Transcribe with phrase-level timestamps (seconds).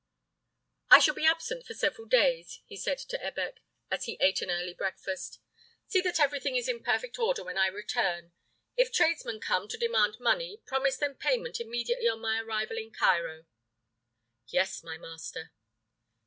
[0.89, 3.57] "I shall be absent for several days," he said to Ebbek,
[3.91, 5.37] as he ate an early breakfast.
[5.85, 8.31] "See that everything is in perfect order when I return.
[8.75, 13.45] If tradesmen come to demand money, promise them payment immediately on my arrival in Cairo."
[14.47, 15.51] "Yes, my master."